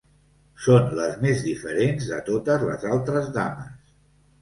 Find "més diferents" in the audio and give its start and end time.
1.27-2.09